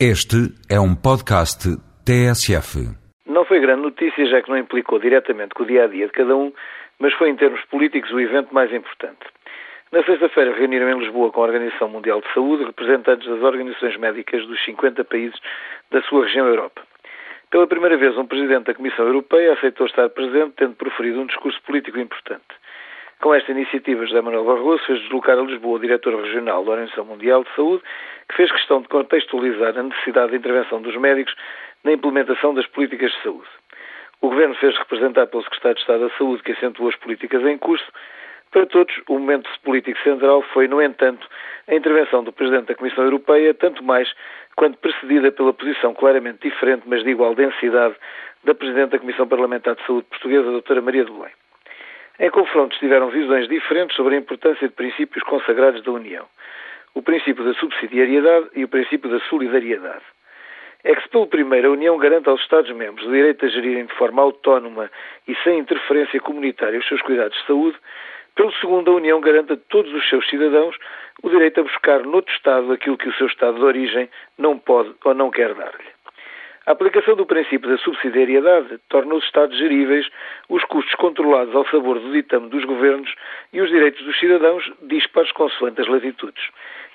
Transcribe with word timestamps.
Este 0.00 0.50
é 0.68 0.80
um 0.80 0.92
podcast 0.92 1.70
TSF. 2.04 2.82
Não 3.26 3.44
foi 3.44 3.60
grande 3.60 3.82
notícia, 3.82 4.26
já 4.26 4.42
que 4.42 4.50
não 4.50 4.58
implicou 4.58 4.98
diretamente 4.98 5.54
com 5.54 5.62
o 5.62 5.66
dia 5.66 5.84
a 5.84 5.86
dia 5.86 6.06
de 6.06 6.12
cada 6.12 6.34
um, 6.34 6.52
mas 6.98 7.14
foi 7.14 7.30
em 7.30 7.36
termos 7.36 7.64
políticos 7.66 8.10
o 8.10 8.18
evento 8.18 8.52
mais 8.52 8.72
importante. 8.72 9.20
Na 9.92 10.02
sexta-feira 10.02 10.52
reuniram 10.52 10.90
em 10.90 10.98
Lisboa 10.98 11.30
com 11.30 11.40
a 11.40 11.46
Organização 11.46 11.88
Mundial 11.88 12.20
de 12.20 12.26
Saúde 12.34 12.64
representantes 12.64 13.28
das 13.28 13.40
organizações 13.40 13.96
médicas 13.96 14.44
dos 14.48 14.64
50 14.64 15.04
países 15.04 15.38
da 15.92 16.02
sua 16.02 16.24
região 16.24 16.48
Europa. 16.48 16.82
Pela 17.52 17.68
primeira 17.68 17.96
vez, 17.96 18.18
um 18.18 18.26
presidente 18.26 18.64
da 18.64 18.74
Comissão 18.74 19.06
Europeia 19.06 19.52
aceitou 19.52 19.86
estar 19.86 20.08
presente, 20.08 20.54
tendo 20.56 20.74
proferido 20.74 21.20
um 21.20 21.26
discurso 21.26 21.62
político 21.62 22.00
importante. 22.00 22.42
Com 23.24 23.32
esta 23.32 23.52
iniciativa, 23.52 24.04
José 24.04 24.20
Manuel 24.20 24.44
Barroso 24.44 24.84
fez 24.84 25.00
deslocar 25.00 25.38
a 25.38 25.40
Lisboa 25.40 25.76
o 25.76 25.80
diretor 25.80 26.14
regional 26.14 26.62
da 26.62 26.72
Organização 26.72 27.06
Mundial 27.06 27.42
de 27.42 27.48
Saúde, 27.54 27.82
que 28.28 28.36
fez 28.36 28.52
questão 28.52 28.82
de 28.82 28.88
contextualizar 28.88 29.78
a 29.78 29.82
necessidade 29.82 30.32
de 30.32 30.36
intervenção 30.36 30.82
dos 30.82 30.94
médicos 30.96 31.34
na 31.84 31.92
implementação 31.92 32.52
das 32.52 32.66
políticas 32.66 33.10
de 33.12 33.22
saúde. 33.22 33.48
O 34.20 34.28
Governo 34.28 34.54
fez 34.56 34.76
representar 34.76 35.26
pelo 35.28 35.42
Secretário 35.42 35.76
de 35.76 35.80
Estado 35.80 36.06
da 36.06 36.14
Saúde, 36.18 36.42
que 36.42 36.52
acentuou 36.52 36.90
as 36.90 36.96
políticas 36.96 37.42
em 37.46 37.56
curso. 37.56 37.90
Para 38.50 38.66
todos, 38.66 38.94
o 39.08 39.18
momento 39.18 39.48
político 39.62 39.98
central 40.02 40.42
foi, 40.52 40.68
no 40.68 40.82
entanto, 40.82 41.26
a 41.66 41.74
intervenção 41.74 42.22
do 42.24 42.30
Presidente 42.30 42.66
da 42.66 42.74
Comissão 42.74 43.04
Europeia, 43.04 43.54
tanto 43.54 43.82
mais 43.82 44.06
quanto 44.54 44.76
precedida 44.76 45.32
pela 45.32 45.54
posição 45.54 45.94
claramente 45.94 46.46
diferente, 46.46 46.82
mas 46.84 47.02
de 47.02 47.08
igual 47.08 47.34
densidade, 47.34 47.94
da 48.44 48.54
Presidente 48.54 48.90
da 48.90 48.98
Comissão 48.98 49.26
Parlamentar 49.26 49.76
de 49.76 49.86
Saúde 49.86 50.08
Portuguesa, 50.10 50.50
Doutora 50.50 50.82
Maria 50.82 51.06
de 51.06 51.10
Belém. 51.10 51.32
Em 52.18 52.30
confrontos 52.30 52.78
tiveram 52.78 53.10
visões 53.10 53.48
diferentes 53.48 53.96
sobre 53.96 54.14
a 54.14 54.18
importância 54.18 54.68
de 54.68 54.74
princípios 54.74 55.22
consagrados 55.24 55.82
da 55.82 55.90
União 55.90 56.26
o 56.94 57.02
princípio 57.02 57.44
da 57.44 57.52
subsidiariedade 57.54 58.50
e 58.54 58.64
o 58.64 58.68
princípio 58.68 59.10
da 59.10 59.18
solidariedade. 59.28 60.02
É 60.84 60.94
que 60.94 61.02
se 61.02 61.08
pelo 61.08 61.26
primeiro 61.26 61.68
a 61.68 61.72
União 61.72 61.96
garante 61.98 62.28
aos 62.28 62.40
Estados-membros 62.42 63.06
o 63.06 63.10
direito 63.10 63.44
a 63.44 63.48
gerirem 63.48 63.86
de 63.86 63.94
forma 63.94 64.22
autónoma 64.22 64.90
e 65.26 65.34
sem 65.42 65.58
interferência 65.58 66.20
comunitária 66.20 66.78
os 66.78 66.86
seus 66.86 67.02
cuidados 67.02 67.36
de 67.38 67.46
saúde, 67.46 67.76
pelo 68.36 68.52
segundo 68.54 68.90
a 68.90 68.94
União 68.94 69.20
garante 69.20 69.54
a 69.54 69.56
todos 69.56 69.92
os 69.92 70.08
seus 70.08 70.28
cidadãos 70.28 70.76
o 71.22 71.30
direito 71.30 71.60
a 71.60 71.62
buscar 71.62 72.04
noutro 72.04 72.32
Estado 72.34 72.72
aquilo 72.72 72.98
que 72.98 73.08
o 73.08 73.14
seu 73.14 73.26
Estado 73.26 73.56
de 73.56 73.64
origem 73.64 74.08
não 74.38 74.58
pode 74.58 74.94
ou 75.04 75.14
não 75.14 75.30
quer 75.30 75.54
dar-lhe. 75.54 75.93
A 76.66 76.72
aplicação 76.72 77.14
do 77.14 77.26
princípio 77.26 77.68
da 77.68 77.76
subsidiariedade 77.76 78.78
torna 78.88 79.14
os 79.16 79.24
Estados 79.24 79.58
geríveis, 79.58 80.08
os 80.48 80.64
custos 80.64 80.94
controlados 80.94 81.54
ao 81.54 81.66
sabor 81.68 82.00
do 82.00 82.10
ditame 82.10 82.48
dos 82.48 82.64
governos 82.64 83.14
e 83.52 83.60
os 83.60 83.68
direitos 83.68 84.02
dos 84.02 84.18
cidadãos 84.18 84.72
disparos 84.80 85.30
consoante 85.32 85.82
as 85.82 85.88
latitudes. 85.88 86.42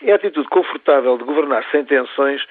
É 0.02 0.12
a 0.12 0.16
atitude 0.16 0.48
confortável 0.48 1.20
de 1.20 1.24
governar 1.24 1.64
sem 1.70 1.86
tensões, 1.86 2.42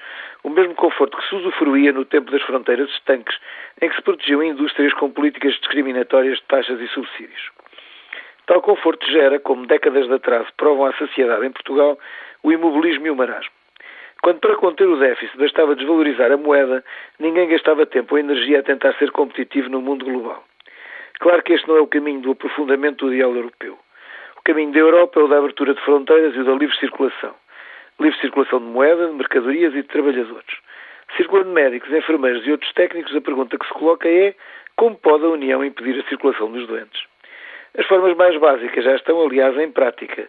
o 0.43 0.49
mesmo 0.49 0.73
conforto 0.75 1.17
que 1.17 1.27
se 1.27 1.35
usufruía 1.35 1.91
no 1.91 2.05
tempo 2.05 2.31
das 2.31 2.41
fronteiras 2.43 2.89
estanques, 2.91 3.37
em 3.81 3.89
que 3.89 3.95
se 3.97 4.01
protegiam 4.01 4.41
indústrias 4.41 4.93
com 4.93 5.11
políticas 5.11 5.55
discriminatórias 5.55 6.37
de 6.37 6.43
taxas 6.43 6.79
e 6.79 6.87
subsídios. 6.87 7.51
Tal 8.45 8.61
conforto 8.61 9.05
gera, 9.11 9.39
como 9.41 9.67
décadas 9.67 10.07
de 10.07 10.13
atraso 10.13 10.47
provam 10.55 10.85
à 10.85 10.93
saciedade 10.93 11.45
em 11.45 11.51
Portugal, 11.51 11.99
o 12.41 12.49
imobilismo 12.49 13.07
e 13.07 13.11
o 13.11 13.15
marasmo. 13.15 13.58
Quando 14.21 14.39
para 14.39 14.55
conter 14.57 14.87
o 14.87 14.97
déficit 14.97 15.37
bastava 15.37 15.75
desvalorizar 15.75 16.31
a 16.31 16.37
moeda, 16.37 16.83
ninguém 17.19 17.47
gastava 17.47 17.85
tempo 17.85 18.15
ou 18.15 18.19
energia 18.19 18.59
a 18.59 18.63
tentar 18.63 18.93
ser 18.95 19.11
competitivo 19.11 19.69
no 19.69 19.81
mundo 19.81 20.05
global. 20.05 20.43
Claro 21.19 21.41
que 21.43 21.53
este 21.53 21.67
não 21.67 21.77
é 21.77 21.81
o 21.81 21.87
caminho 21.87 22.21
do 22.21 22.31
aprofundamento 22.31 23.05
do 23.05 23.13
ideal 23.13 23.33
europeu. 23.33 23.77
O 24.37 24.41
caminho 24.43 24.71
da 24.71 24.79
Europa 24.79 25.19
é 25.19 25.23
o 25.23 25.27
da 25.27 25.37
abertura 25.37 25.73
de 25.73 25.81
fronteiras 25.81 26.35
e 26.35 26.39
o 26.39 26.45
da 26.45 26.53
livre 26.53 26.75
circulação. 26.77 27.33
Livre 27.99 28.19
circulação 28.19 28.59
de 28.59 28.65
moeda, 28.65 29.07
de 29.07 29.13
mercadorias 29.13 29.73
e 29.73 29.81
de 29.81 29.87
trabalhadores. 29.87 30.57
Circulando 31.17 31.49
médicos, 31.49 31.91
enfermeiros 31.91 32.45
e 32.45 32.51
outros 32.51 32.71
técnicos, 32.73 33.15
a 33.15 33.21
pergunta 33.21 33.57
que 33.57 33.67
se 33.67 33.73
coloca 33.73 34.07
é 34.07 34.35
como 34.75 34.95
pode 34.95 35.25
a 35.25 35.29
União 35.29 35.63
impedir 35.63 35.99
a 35.99 36.07
circulação 36.07 36.51
dos 36.51 36.65
doentes? 36.67 37.01
As 37.77 37.85
formas 37.85 38.15
mais 38.17 38.35
básicas 38.37 38.83
já 38.83 38.95
estão, 38.95 39.21
aliás, 39.21 39.57
em 39.57 39.71
prática. 39.71 40.27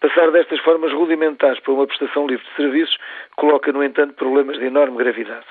Passar 0.00 0.30
destas 0.30 0.60
formas 0.60 0.92
rudimentares 0.92 1.60
para 1.60 1.72
uma 1.72 1.86
prestação 1.86 2.26
livre 2.26 2.44
de 2.44 2.56
serviços 2.56 2.96
coloca, 3.36 3.72
no 3.72 3.82
entanto, 3.82 4.14
problemas 4.14 4.58
de 4.58 4.66
enorme 4.66 4.98
gravidade. 4.98 5.46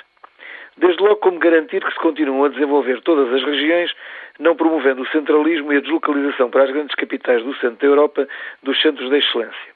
Desde 0.77 1.01
logo, 1.01 1.17
como 1.17 1.39
garantir 1.39 1.83
que 1.83 1.91
se 1.91 1.99
continuam 1.99 2.45
a 2.45 2.49
desenvolver 2.49 3.01
todas 3.01 3.33
as 3.33 3.43
regiões, 3.43 3.93
não 4.39 4.55
promovendo 4.55 5.01
o 5.01 5.07
centralismo 5.07 5.73
e 5.73 5.77
a 5.77 5.81
deslocalização 5.81 6.49
para 6.49 6.63
as 6.63 6.71
grandes 6.71 6.95
capitais 6.95 7.43
do 7.43 7.53
centro 7.55 7.77
da 7.77 7.87
Europa 7.87 8.27
dos 8.63 8.81
centros 8.81 9.09
de 9.09 9.17
excelência. 9.17 9.71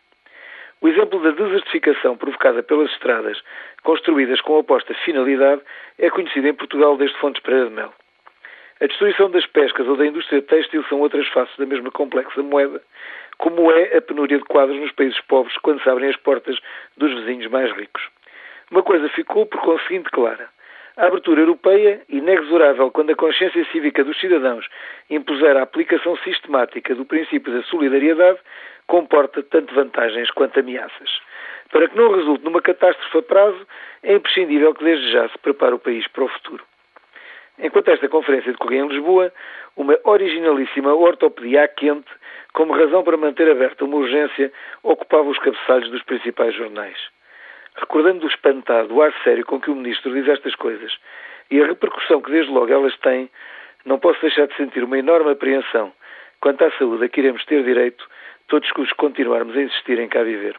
O 0.82 0.88
exemplo 0.88 1.20
da 1.20 1.32
desertificação 1.32 2.16
provocada 2.18 2.62
pelas 2.62 2.92
estradas, 2.92 3.42
construídas 3.84 4.40
com 4.42 4.60
oposta 4.60 4.94
finalidade, 5.06 5.62
é 5.98 6.10
conhecido 6.10 6.48
em 6.48 6.54
Portugal 6.54 6.98
desde 6.98 7.18
Fontes 7.18 7.42
Pereira 7.42 7.70
de 7.70 7.76
Mel. 7.76 7.94
A 8.82 8.88
destruição 8.88 9.32
das 9.32 9.46
pescas 9.46 9.88
ou 9.88 9.96
da 9.96 10.06
indústria 10.06 10.42
têxtil 10.42 10.84
são 10.90 11.00
outras 11.00 11.26
faces 11.30 11.56
da 11.56 11.66
mesma 11.66 11.90
complexa 11.92 12.44
moeda, 12.44 12.82
como 13.38 13.72
é 13.72 13.96
a 13.96 14.02
penúria 14.02 14.38
de 14.38 14.44
quadros 14.44 14.78
nos 14.78 14.92
países 14.92 15.20
pobres 15.22 15.58
quando 15.60 15.82
se 15.82 15.90
abrem 15.90 16.10
as 16.10 16.18
portas 16.18 16.58
dos 16.98 17.14
vizinhos 17.14 17.50
mais 17.50 17.72
ricos. 17.72 18.06
Uma 18.70 18.84
coisa 18.84 19.08
ficou 19.08 19.46
por 19.46 19.62
conseguinte 19.62 20.10
clara. 20.10 20.50
A 20.98 21.06
abertura 21.08 21.40
europeia, 21.40 22.02
inexorável 22.10 22.92
quando 22.92 23.12
a 23.12 23.16
consciência 23.16 23.66
cívica 23.72 24.04
dos 24.04 24.20
cidadãos 24.20 24.68
impuser 25.10 25.56
a 25.56 25.62
aplicação 25.62 26.18
sistemática 26.18 26.94
do 26.96 27.06
princípio 27.06 27.54
da 27.54 27.64
solidariedade, 27.64 28.40
comporta 28.88 29.42
tanto 29.44 29.74
vantagens 29.74 30.30
quanto 30.32 30.60
ameaças. 30.60 31.22
Para 31.72 31.88
que 31.88 31.98
não 31.98 32.14
resulte 32.14 32.44
numa 32.44 32.62
catástrofe 32.62 33.20
a 33.20 33.22
prazo, 33.22 33.68
é 34.04 34.16
imprescindível 34.16 34.74
que 34.74 34.84
desde 34.84 35.12
já 35.14 35.30
se 35.30 35.38
prepare 35.38 35.76
o 35.76 35.80
país 35.80 36.06
para 36.10 36.26
o 36.26 36.28
futuro. 36.28 36.64
Enquanto 37.60 37.90
esta 37.90 38.10
conferência 38.10 38.52
decorria 38.52 38.82
em 38.82 38.88
Lisboa, 38.88 39.32
uma 39.78 39.98
originalíssima 40.04 40.94
ortopedia 40.94 41.68
quente, 41.68 42.10
como 42.54 42.74
razão 42.74 43.04
para 43.04 43.18
manter 43.18 43.50
aberta 43.50 43.86
uma 43.86 43.98
urgência, 43.98 44.52
ocupava 44.84 45.30
os 45.30 45.40
cabeçalhos 45.40 45.90
dos 45.90 46.04
principais 46.04 46.54
jornais. 46.54 46.98
Recordando 47.76 48.26
o 48.26 48.30
espantado, 48.30 48.94
o 48.94 49.02
ar 49.02 49.14
sério 49.24 49.46
com 49.46 49.60
que 49.60 49.70
o 49.70 49.76
Ministro 49.76 50.14
diz 50.14 50.28
estas 50.28 50.56
coisas 50.56 50.92
e 51.52 51.62
a 51.62 51.68
repercussão 51.68 52.22
que 52.22 52.32
desde 52.32 52.52
logo 52.52 52.72
elas 52.72 52.98
têm, 53.00 53.30
não 53.86 54.00
posso 54.00 54.20
deixar 54.22 54.48
de 54.48 54.56
sentir 54.56 54.84
uma 54.84 54.98
enorme 54.98 55.32
apreensão 55.32 55.94
quanto 56.42 56.64
à 56.64 56.72
saúde 56.72 57.06
a 57.06 57.10
que 57.10 57.20
iremos 57.20 57.44
ter 57.46 57.64
direito 57.64 58.06
todos 58.48 58.72
que 58.72 58.82
os 58.82 58.92
continuarmos 58.94 59.56
a 59.56 59.62
insistir 59.62 60.00
em 60.00 60.08
cá 60.08 60.24
viver. 60.24 60.56